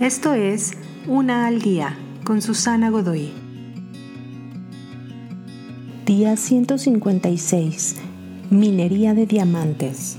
[0.00, 0.72] Esto es
[1.06, 3.32] Una al Día con Susana Godoy.
[6.04, 7.96] Día 156.
[8.50, 10.16] Minería de diamantes.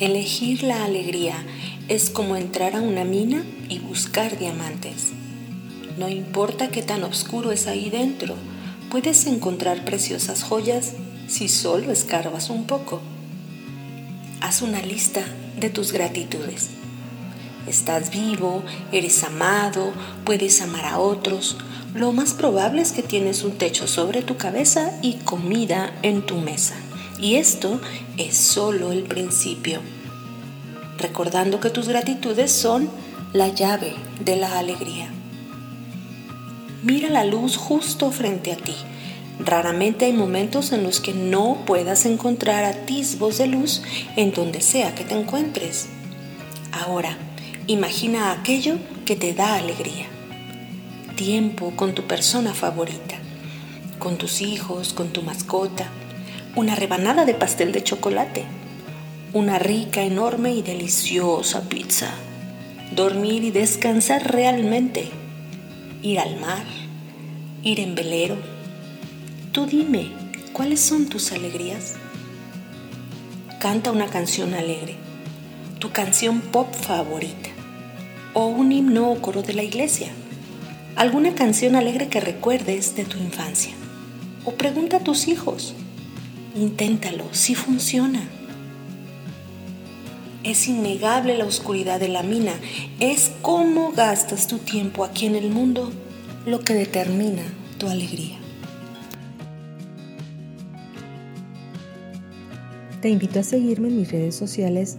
[0.00, 1.36] Elegir la alegría
[1.88, 5.12] es como entrar a una mina y buscar diamantes.
[5.96, 8.34] No importa qué tan oscuro es ahí dentro,
[8.90, 10.92] puedes encontrar preciosas joyas
[11.26, 13.00] si solo escarbas un poco.
[14.42, 15.24] Haz una lista
[15.58, 16.81] de tus gratitudes.
[17.66, 19.92] Estás vivo, eres amado,
[20.24, 21.56] puedes amar a otros,
[21.94, 26.36] lo más probable es que tienes un techo sobre tu cabeza y comida en tu
[26.36, 26.74] mesa.
[27.18, 27.80] Y esto
[28.16, 29.80] es solo el principio.
[30.98, 32.88] Recordando que tus gratitudes son
[33.34, 35.10] la llave de la alegría.
[36.82, 38.74] Mira la luz justo frente a ti.
[39.38, 43.82] Raramente hay momentos en los que no puedas encontrar atisbos de luz
[44.16, 45.88] en donde sea que te encuentres.
[46.72, 47.18] Ahora,
[47.66, 50.06] imagina aquello que te da alegría.
[51.16, 53.18] Tiempo con tu persona favorita,
[53.98, 55.88] con tus hijos, con tu mascota,
[56.56, 58.44] una rebanada de pastel de chocolate,
[59.32, 62.10] una rica, enorme y deliciosa pizza,
[62.94, 65.08] dormir y descansar realmente,
[66.02, 66.64] ir al mar,
[67.62, 68.36] ir en velero.
[69.52, 70.10] Tú dime,
[70.52, 71.94] ¿cuáles son tus alegrías?
[73.60, 74.96] Canta una canción alegre,
[75.82, 77.50] tu canción pop favorita,
[78.34, 80.12] o un himno o coro de la iglesia
[80.94, 83.72] alguna canción alegre que recuerdes de tu infancia.
[84.44, 85.74] O pregunta a tus hijos.
[86.54, 88.22] Inténtalo, si funciona.
[90.44, 92.52] Es innegable la oscuridad de la mina.
[93.00, 95.90] Es cómo gastas tu tiempo aquí en el mundo
[96.46, 97.42] lo que determina
[97.78, 98.38] tu alegría.
[103.00, 104.98] Te invito a seguirme en mis redes sociales